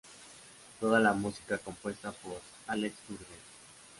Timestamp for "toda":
0.79-0.99